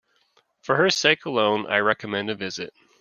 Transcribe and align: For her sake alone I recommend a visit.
For 0.63 0.77
her 0.77 0.89
sake 0.89 1.25
alone 1.25 1.67
I 1.67 1.77
recommend 1.77 2.31
a 2.31 2.35
visit. 2.35 2.73